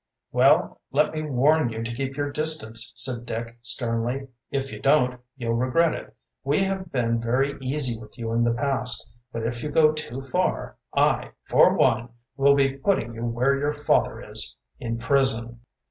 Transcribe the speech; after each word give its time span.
"Well, 0.31 0.81
let 0.91 1.13
me 1.13 1.21
warn 1.21 1.69
you 1.69 1.83
to 1.83 1.93
keep 1.93 2.17
your 2.17 2.31
distance," 2.31 2.91
said 2.95 3.23
Dick 3.27 3.59
sternly. 3.61 4.29
"If 4.49 4.71
you 4.71 4.81
don't, 4.81 5.21
you'll 5.37 5.53
regret 5.53 5.93
it. 5.93 6.15
We 6.43 6.61
have 6.61 6.91
been 6.91 7.21
very 7.21 7.55
easy 7.61 7.99
with 7.99 8.17
you 8.17 8.31
in 8.31 8.43
the 8.43 8.55
past, 8.55 9.07
but 9.31 9.45
if 9.45 9.61
you 9.61 9.69
go 9.69 9.91
too 9.91 10.19
far, 10.19 10.77
I, 10.97 11.33
for 11.43 11.75
one, 11.75 12.09
will 12.35 12.55
be 12.55 12.77
for 12.77 12.81
putting 12.81 13.13
you 13.13 13.25
where 13.27 13.55
your 13.55 13.73
father 13.73 14.19
is, 14.27 14.57
in 14.79 14.97
prison." 14.97 15.59